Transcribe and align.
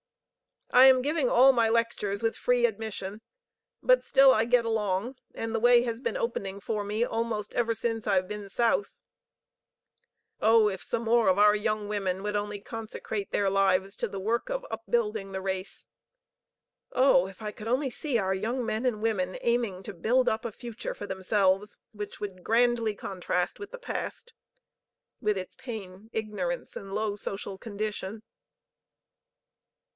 I 0.71 0.85
am 0.85 1.01
giving 1.03 1.29
all 1.29 1.51
my 1.51 1.69
lectures 1.69 2.23
with 2.23 2.37
free 2.37 2.65
admission; 2.65 3.21
but 3.83 4.03
still 4.05 4.33
I 4.33 4.45
get 4.45 4.65
along, 4.65 5.17
and 5.35 5.53
the 5.53 5.59
way 5.59 5.83
has 5.83 5.99
been 5.99 6.17
opening 6.17 6.59
for 6.59 6.83
me 6.83 7.03
almost 7.03 7.53
ever 7.53 7.75
since 7.75 8.07
I 8.07 8.15
have 8.15 8.27
been 8.27 8.49
South. 8.49 8.97
Oh, 10.39 10.69
if 10.69 10.81
some 10.81 11.03
more 11.03 11.27
of 11.27 11.37
our 11.37 11.55
young 11.55 11.87
women 11.87 12.23
would 12.23 12.35
only 12.37 12.59
consecrate 12.61 13.31
their 13.31 13.49
lives 13.49 13.95
to 13.97 14.07
the 14.07 14.19
work 14.19 14.49
of 14.49 14.65
upbuilding 14.71 15.33
the 15.33 15.41
race! 15.41 15.87
Oh, 16.93 17.27
if 17.27 17.41
I 17.43 17.51
could 17.51 17.67
only 17.67 17.91
see 17.91 18.17
our 18.17 18.33
young 18.33 18.65
men 18.65 18.85
and 18.85 19.03
women 19.03 19.37
aiming 19.41 19.83
to 19.83 19.93
build 19.93 20.27
up 20.27 20.45
a 20.45 20.51
future 20.51 20.95
for 20.95 21.05
themselves 21.05 21.77
which 21.91 22.19
would 22.19 22.43
grandly 22.45 22.95
contrast 22.95 23.59
with 23.59 23.69
the 23.71 23.77
past 23.77 24.33
with 25.19 25.37
its 25.37 25.55
pain, 25.57 26.09
ignorance 26.11 26.75
and 26.77 26.95
low 26.95 27.15
social 27.17 27.59
condition." 27.59 28.23